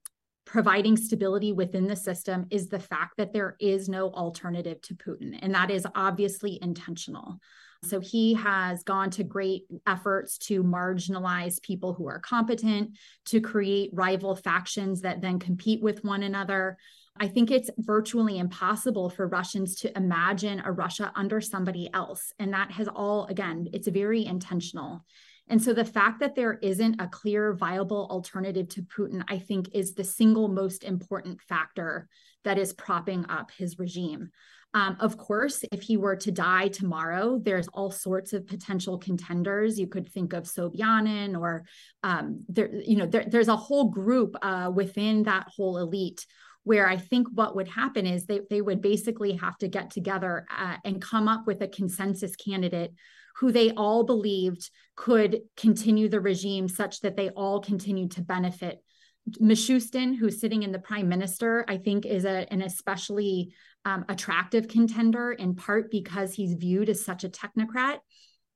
[0.45, 5.39] providing stability within the system is the fact that there is no alternative to Putin,
[5.41, 7.39] and that is obviously intentional.
[7.85, 13.91] So he has gone to great efforts to marginalize people who are competent, to create
[13.93, 16.77] rival factions that then compete with one another.
[17.17, 22.33] I think it's virtually impossible for Russians to imagine a Russia under somebody else.
[22.39, 25.05] And that has all, again, it's very intentional.
[25.47, 29.69] And so the fact that there isn't a clear, viable alternative to Putin, I think,
[29.73, 32.09] is the single most important factor
[32.43, 34.31] that is propping up his regime.
[34.75, 39.79] Um, of course, if he were to die tomorrow, there's all sorts of potential contenders.
[39.79, 41.63] You could think of Sobyanin, or
[42.03, 46.25] um, there, you know, there, there's a whole group uh, within that whole elite
[46.63, 50.45] where I think what would happen is they, they would basically have to get together
[50.55, 52.91] uh, and come up with a consensus candidate
[53.37, 58.81] who they all believed could continue the regime such that they all continued to benefit
[59.41, 64.67] Mishustin, who's sitting in the prime minister, I think is a, an especially um, attractive
[64.67, 67.97] contender in part because he's viewed as such a technocrat.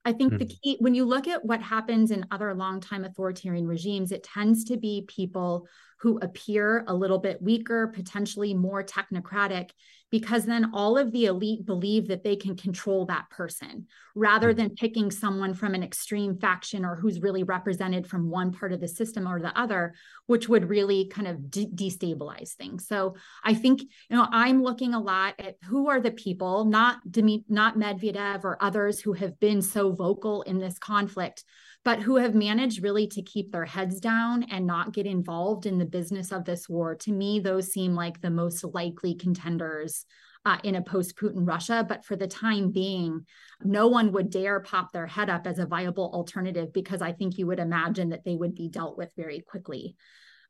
[0.06, 0.40] I think mm-hmm.
[0.40, 4.64] the key, when you look at what happens in other longtime authoritarian regimes, it tends
[4.66, 5.68] to be people
[6.00, 9.72] who appear a little bit weaker, potentially more technocratic,
[10.12, 14.58] because then all of the elite believe that they can control that person rather mm-hmm.
[14.58, 18.80] than picking someone from an extreme faction or who's really represented from one part of
[18.80, 19.94] the system or the other,
[20.26, 22.88] which would really kind of de- destabilize things.
[22.88, 27.00] So I think, you know, I'm looking a lot at who are the people, not
[27.10, 31.44] Demi- not Medvedev or others who have been so vocal in this conflict
[31.86, 35.78] but who have managed really to keep their heads down and not get involved in
[35.78, 36.96] the business of this war.
[36.96, 40.06] To me, those seem like the most likely contenders
[40.46, 41.86] uh, in a post Putin Russia.
[41.88, 43.26] But for the time being,
[43.64, 47.38] no one would dare pop their head up as a viable alternative because I think
[47.38, 49.96] you would imagine that they would be dealt with very quickly.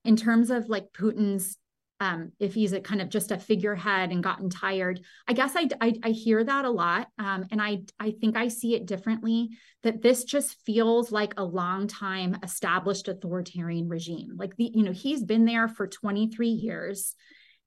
[0.05, 1.57] In terms of like Putin's
[1.99, 5.01] um, if he's a kind of just a figurehead and gotten tired.
[5.27, 7.09] I guess I, I, I hear that a lot.
[7.17, 9.49] Um, and I, I think I see it differently
[9.83, 14.35] that this just feels like a long time established authoritarian regime.
[14.37, 17.15] Like the, you know, he's been there for 23 years.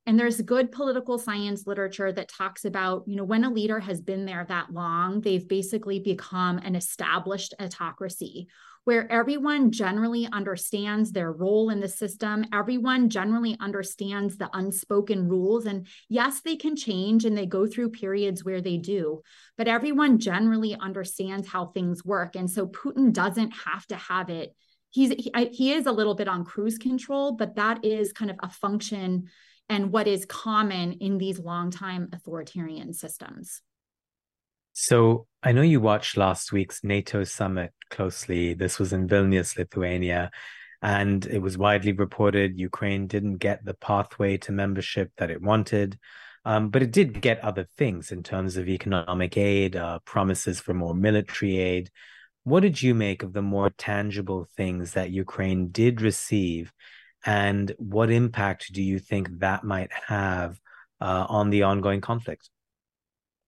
[0.04, 4.00] And there's good political science literature that talks about, you know, when a leader has
[4.00, 8.48] been there that long, they've basically become an established autocracy
[8.84, 12.44] where everyone generally understands their role in the system.
[12.52, 15.66] Everyone generally understands the unspoken rules.
[15.66, 19.22] And yes, they can change and they go through periods where they do,
[19.56, 22.34] but everyone generally understands how things work.
[22.34, 24.54] And so Putin doesn't have to have it.
[24.90, 28.36] He's he, he is a little bit on cruise control, but that is kind of
[28.42, 29.28] a function
[29.68, 33.62] and what is common in these long-time authoritarian systems.
[34.72, 38.54] So I know you watched last week's NATO summit closely.
[38.54, 40.30] This was in Vilnius, Lithuania,
[40.80, 45.98] and it was widely reported Ukraine didn't get the pathway to membership that it wanted.
[46.44, 50.74] Um, but it did get other things in terms of economic aid, uh, promises for
[50.74, 51.90] more military aid.
[52.44, 56.72] What did you make of the more tangible things that Ukraine did receive?
[57.24, 60.58] And what impact do you think that might have
[61.00, 62.50] uh, on the ongoing conflict?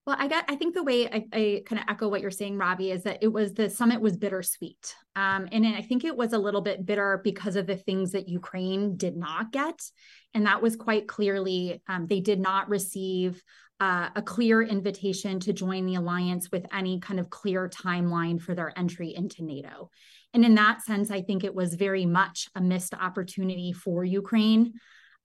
[0.05, 0.45] Well, I got.
[0.47, 3.23] I think the way I, I kind of echo what you're saying, Robbie, is that
[3.23, 6.85] it was the summit was bittersweet, um, and I think it was a little bit
[6.85, 9.81] bitter because of the things that Ukraine did not get,
[10.35, 13.41] and that was quite clearly um, they did not receive
[13.79, 18.53] uh, a clear invitation to join the alliance with any kind of clear timeline for
[18.53, 19.89] their entry into NATO.
[20.35, 24.73] And in that sense, I think it was very much a missed opportunity for Ukraine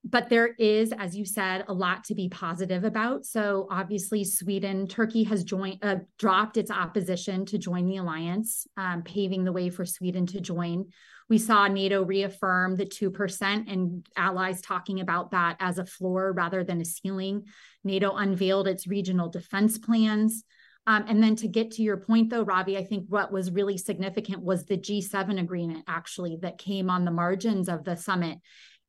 [0.02, 3.26] but there is, as you said, a lot to be positive about.
[3.26, 9.02] So obviously, Sweden, Turkey has joined, uh, dropped its opposition to join the alliance, um,
[9.02, 10.86] paving the way for Sweden to join.
[11.28, 16.64] We saw NATO reaffirm the 2% and allies talking about that as a floor rather
[16.64, 17.44] than a ceiling.
[17.84, 20.44] NATO unveiled its regional defense plans.
[20.86, 23.76] Um, and then to get to your point, though, Robbie, I think what was really
[23.76, 28.38] significant was the G7 agreement, actually, that came on the margins of the summit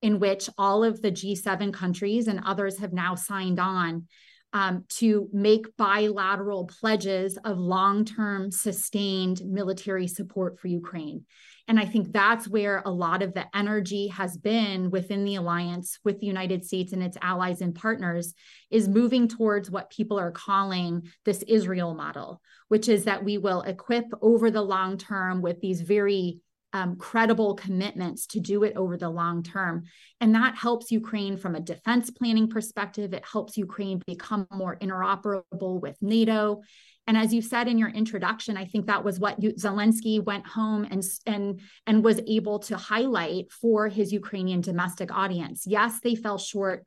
[0.01, 4.07] in which all of the G7 countries and others have now signed on
[4.53, 11.25] um, to make bilateral pledges of long term sustained military support for Ukraine.
[11.67, 15.99] And I think that's where a lot of the energy has been within the alliance
[16.03, 18.33] with the United States and its allies and partners
[18.69, 23.61] is moving towards what people are calling this Israel model, which is that we will
[23.61, 26.39] equip over the long term with these very
[26.73, 29.83] um, credible commitments to do it over the long term.
[30.19, 33.13] And that helps Ukraine from a defense planning perspective.
[33.13, 36.61] It helps Ukraine become more interoperable with NATO.
[37.07, 40.87] And as you said in your introduction, I think that was what Zelensky went home
[40.89, 45.65] and, and, and was able to highlight for his Ukrainian domestic audience.
[45.65, 46.85] Yes, they fell short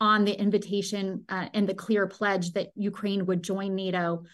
[0.00, 4.24] on the invitation uh, and the clear pledge that Ukraine would join NATO.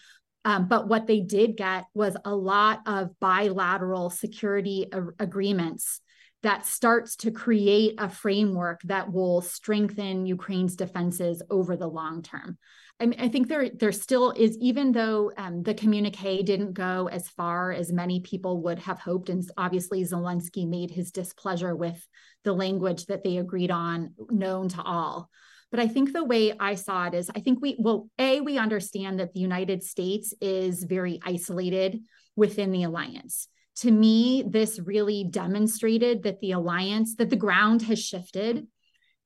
[0.45, 6.01] Um, but what they did get was a lot of bilateral security a- agreements
[6.43, 12.57] that starts to create a framework that will strengthen Ukraine's defenses over the long term.
[12.99, 17.09] I, mean, I think there there still is, even though um, the communique didn't go
[17.09, 22.05] as far as many people would have hoped, and obviously Zelensky made his displeasure with
[22.43, 25.29] the language that they agreed on known to all.
[25.73, 28.59] But I think the way I saw it is I think we, well, A, we
[28.59, 31.99] understand that the United States is very isolated
[32.35, 33.47] within the alliance.
[33.77, 38.67] To me, this really demonstrated that the alliance, that the ground has shifted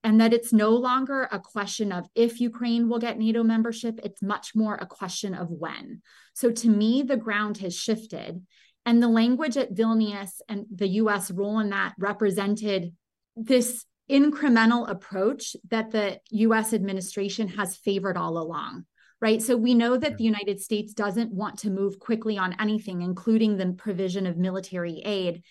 [0.06, 4.22] and that it's no longer a question of if Ukraine will get NATO membership, it's
[4.22, 6.02] much more a question of when.
[6.34, 8.42] So to me, the ground has shifted.
[8.86, 12.94] And the language at Vilnius and the US role in that represented
[13.36, 18.86] this incremental approach that the US administration has favored all along.
[19.20, 19.42] Right.
[19.42, 23.58] So we know that the United States doesn't want to move quickly on anything, including
[23.58, 25.42] the provision of military aid,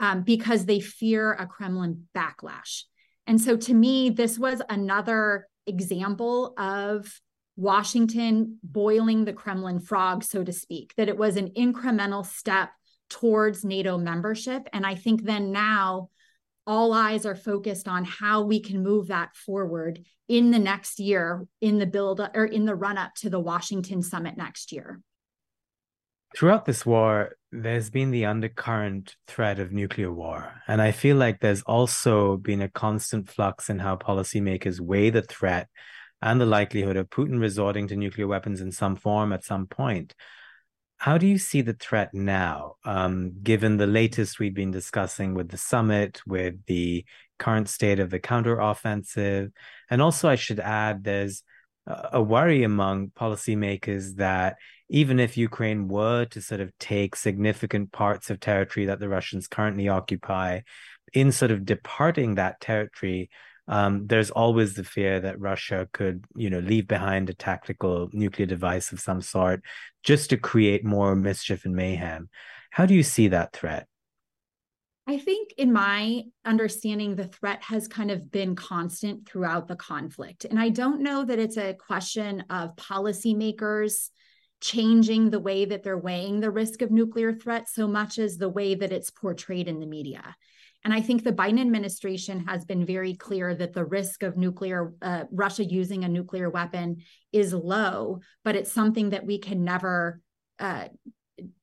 [0.00, 2.84] um, because they fear a Kremlin backlash.
[3.26, 7.20] And so to me, this was another example of
[7.56, 12.70] Washington boiling the Kremlin frog, so to speak, that it was an incremental step
[13.10, 14.66] towards NATO membership.
[14.72, 16.08] And I think then now
[16.66, 21.46] all eyes are focused on how we can move that forward in the next year
[21.60, 25.00] in the build or in the run up to the Washington summit next year.
[26.34, 30.62] Throughout this war, there's been the undercurrent threat of nuclear war.
[30.66, 35.20] And I feel like there's also been a constant flux in how policymakers weigh the
[35.20, 35.68] threat
[36.22, 40.14] and the likelihood of Putin resorting to nuclear weapons in some form at some point.
[41.02, 45.48] How do you see the threat now, um, given the latest we've been discussing with
[45.48, 47.04] the summit, with the
[47.40, 49.50] current state of the counteroffensive?
[49.90, 51.42] And also, I should add, there's
[51.88, 58.30] a worry among policymakers that even if Ukraine were to sort of take significant parts
[58.30, 60.60] of territory that the Russians currently occupy,
[61.12, 63.28] in sort of departing that territory,
[63.68, 68.46] um, there's always the fear that Russia could, you know, leave behind a tactical nuclear
[68.46, 69.62] device of some sort
[70.02, 72.28] just to create more mischief and mayhem.
[72.70, 73.86] How do you see that threat?
[75.06, 80.44] I think, in my understanding, the threat has kind of been constant throughout the conflict.
[80.44, 84.10] And I don't know that it's a question of policymakers
[84.60, 88.48] changing the way that they're weighing the risk of nuclear threat so much as the
[88.48, 90.36] way that it's portrayed in the media.
[90.84, 94.92] And I think the Biden administration has been very clear that the risk of nuclear,
[95.00, 97.02] uh, Russia using a nuclear weapon
[97.32, 100.20] is low, but it's something that we can never
[100.58, 100.88] uh,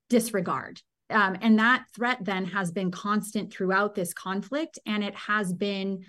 [0.08, 0.80] disregard.
[1.10, 4.78] Um, and that threat then has been constant throughout this conflict.
[4.86, 6.04] And it has been,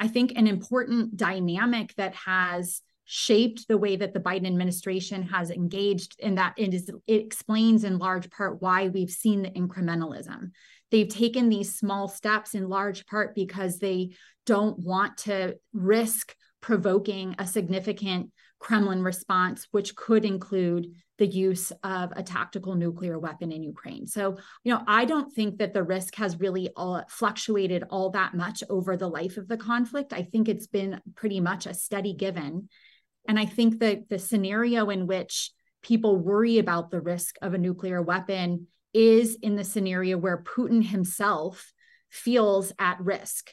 [0.00, 5.50] I think, an important dynamic that has shaped the way that the Biden administration has
[5.50, 10.50] engaged, and that it, is, it explains in large part why we've seen the incrementalism.
[10.90, 14.10] They've taken these small steps in large part because they
[14.44, 22.12] don't want to risk provoking a significant Kremlin response, which could include the use of
[22.14, 24.06] a tactical nuclear weapon in Ukraine.
[24.06, 28.34] So, you know, I don't think that the risk has really all fluctuated all that
[28.34, 30.12] much over the life of the conflict.
[30.12, 32.68] I think it's been pretty much a steady given.
[33.28, 35.50] And I think that the scenario in which
[35.82, 38.66] people worry about the risk of a nuclear weapon
[38.96, 41.70] is in the scenario where Putin himself
[42.08, 43.52] feels at risk.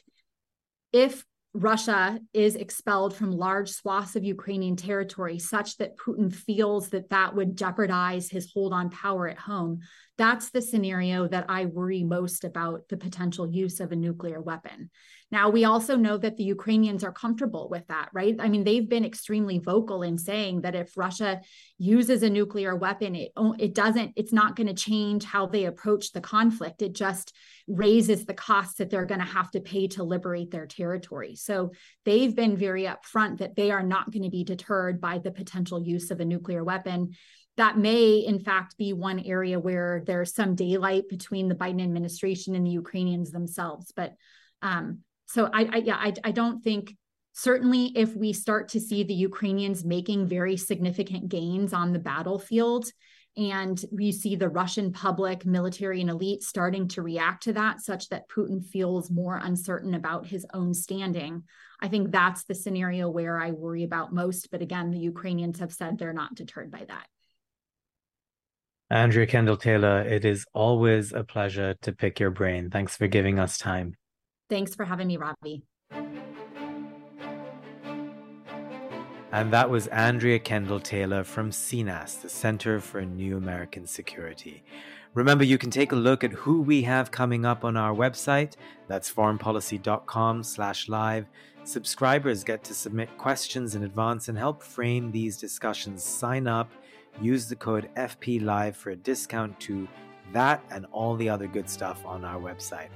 [0.90, 1.22] If
[1.52, 7.36] Russia is expelled from large swaths of Ukrainian territory, such that Putin feels that that
[7.36, 9.80] would jeopardize his hold on power at home.
[10.16, 14.90] That's the scenario that I worry most about the potential use of a nuclear weapon.
[15.34, 18.36] Now, we also know that the Ukrainians are comfortable with that, right?
[18.38, 21.40] I mean, they've been extremely vocal in saying that if Russia
[21.76, 26.12] uses a nuclear weapon, it, it doesn't, it's not going to change how they approach
[26.12, 26.82] the conflict.
[26.82, 27.34] It just
[27.66, 31.34] raises the costs that they're going to have to pay to liberate their territory.
[31.34, 31.72] So
[32.04, 35.82] they've been very upfront that they are not going to be deterred by the potential
[35.82, 37.10] use of a nuclear weapon
[37.56, 42.54] that may in fact be one area where there's some daylight between the Biden administration
[42.54, 43.92] and the Ukrainians themselves.
[43.96, 44.14] But
[44.62, 46.94] um, so I, I yeah, I, I don't think
[47.32, 52.86] certainly if we start to see the Ukrainians making very significant gains on the battlefield
[53.36, 58.08] and we see the Russian public, military, and elite starting to react to that, such
[58.10, 61.42] that Putin feels more uncertain about his own standing.
[61.80, 64.50] I think that's the scenario where I worry about most.
[64.52, 67.06] But again, the Ukrainians have said they're not deterred by that.
[68.88, 72.70] Andrea Kendall Taylor, it is always a pleasure to pick your brain.
[72.70, 73.96] Thanks for giving us time.
[74.48, 75.62] Thanks for having me, Ravi.
[79.34, 84.62] And that was Andrea Kendall Taylor from CNAS, the Center for New American Security.
[85.14, 88.54] Remember, you can take a look at who we have coming up on our website.
[88.86, 91.26] That's foreignpolicy.com slash live.
[91.64, 96.04] Subscribers get to submit questions in advance and help frame these discussions.
[96.04, 96.70] Sign up,
[97.20, 99.88] use the code FPLive for a discount to
[100.32, 102.88] that and all the other good stuff on our website.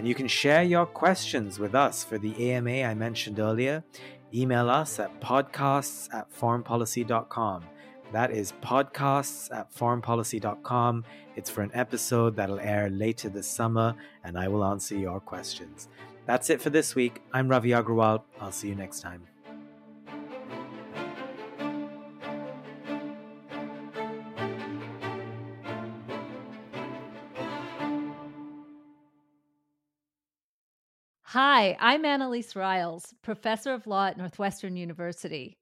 [0.00, 3.84] And you can share your questions with us for the AMA I mentioned earlier.
[4.32, 7.64] Email us at podcasts at foreignpolicy.com.
[8.10, 11.04] That is podcasts at foreignpolicy.com.
[11.36, 13.94] It's for an episode that'll air later this summer,
[14.24, 15.88] and I will answer your questions.
[16.24, 17.20] That's it for this week.
[17.34, 18.22] I'm Ravi Agrawal.
[18.40, 19.29] I'll see you next time.
[31.42, 35.56] Hi, I'm Annelise Riles, professor of law at Northwestern University.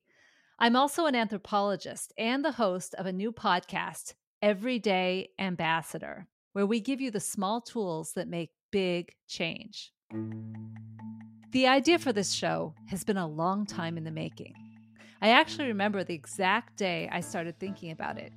[0.58, 6.80] I'm also an anthropologist and the host of a new podcast, Everyday Ambassador, where we
[6.80, 9.92] give you the small tools that make big change.
[11.52, 14.54] The idea for this show has been a long time in the making.
[15.22, 18.32] I actually remember the exact day I started thinking about it.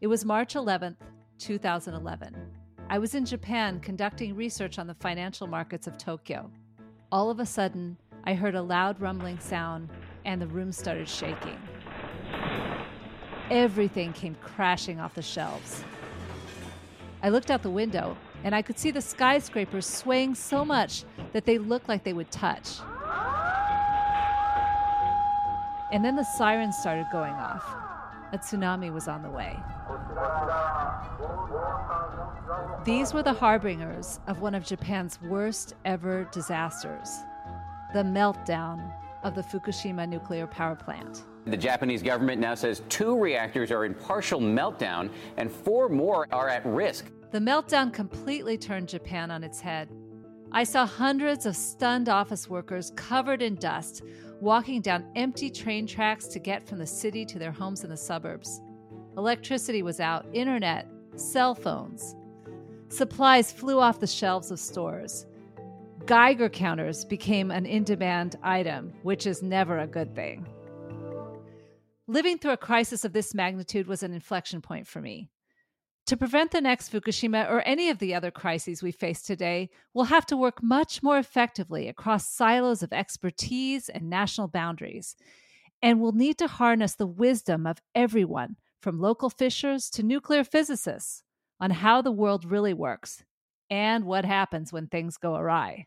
[0.00, 0.96] It was March 11th,
[1.38, 2.34] 2011.
[2.88, 6.50] I was in Japan conducting research on the financial markets of Tokyo.
[7.12, 9.88] All of a sudden, I heard a loud rumbling sound
[10.24, 11.58] and the room started shaking.
[13.50, 15.82] Everything came crashing off the shelves.
[17.20, 21.02] I looked out the window and I could see the skyscrapers swaying so much
[21.32, 22.78] that they looked like they would touch.
[25.92, 27.89] And then the sirens started going off.
[28.32, 29.56] A tsunami was on the way.
[32.84, 37.18] These were the harbingers of one of Japan's worst ever disasters
[37.92, 38.92] the meltdown
[39.24, 41.24] of the Fukushima nuclear power plant.
[41.46, 46.48] The Japanese government now says two reactors are in partial meltdown and four more are
[46.48, 47.10] at risk.
[47.32, 49.88] The meltdown completely turned Japan on its head.
[50.52, 54.02] I saw hundreds of stunned office workers covered in dust
[54.40, 57.96] walking down empty train tracks to get from the city to their homes in the
[57.96, 58.60] suburbs.
[59.16, 60.86] Electricity was out, internet,
[61.16, 62.14] cell phones.
[62.88, 65.26] Supplies flew off the shelves of stores.
[66.06, 70.46] Geiger counters became an in demand item, which is never a good thing.
[72.06, 75.28] Living through a crisis of this magnitude was an inflection point for me.
[76.06, 80.06] To prevent the next Fukushima or any of the other crises we face today, we'll
[80.06, 85.14] have to work much more effectively across silos of expertise and national boundaries.
[85.82, 91.22] And we'll need to harness the wisdom of everyone, from local fishers to nuclear physicists,
[91.60, 93.22] on how the world really works
[93.70, 95.86] and what happens when things go awry.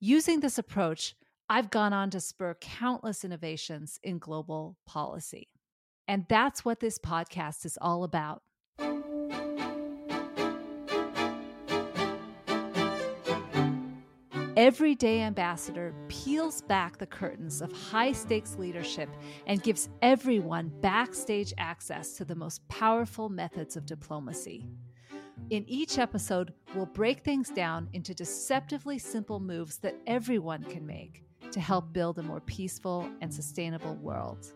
[0.00, 1.14] Using this approach,
[1.48, 5.48] I've gone on to spur countless innovations in global policy.
[6.08, 8.42] And that's what this podcast is all about.
[14.56, 19.08] Everyday Ambassador peels back the curtains of high stakes leadership
[19.46, 24.66] and gives everyone backstage access to the most powerful methods of diplomacy.
[25.48, 31.24] In each episode, we'll break things down into deceptively simple moves that everyone can make
[31.50, 34.52] to help build a more peaceful and sustainable world.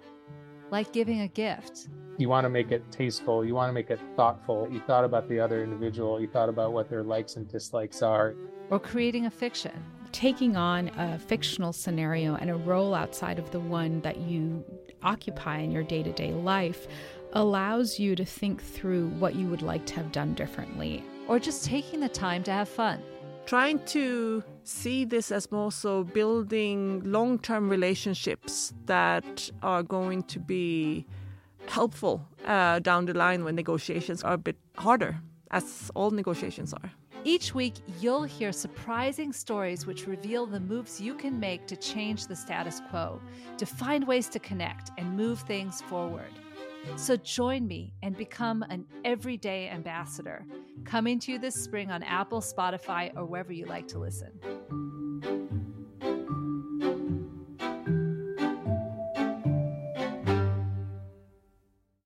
[0.70, 1.88] Like giving a gift.
[2.18, 4.68] You want to make it tasteful, you want to make it thoughtful.
[4.70, 8.34] You thought about the other individual, you thought about what their likes and dislikes are.
[8.70, 9.72] Or creating a fiction.
[10.12, 14.64] Taking on a fictional scenario and a role outside of the one that you
[15.02, 16.88] occupy in your day to day life
[17.32, 21.04] allows you to think through what you would like to have done differently.
[21.28, 23.02] Or just taking the time to have fun.
[23.44, 30.40] Trying to see this as more so building long term relationships that are going to
[30.40, 31.06] be
[31.68, 36.90] helpful uh, down the line when negotiations are a bit harder, as all negotiations are.
[37.26, 42.28] Each week, you'll hear surprising stories which reveal the moves you can make to change
[42.28, 43.20] the status quo,
[43.58, 46.30] to find ways to connect and move things forward.
[46.94, 50.46] So join me and become an everyday ambassador,
[50.84, 54.30] coming to you this spring on Apple, Spotify, or wherever you like to listen.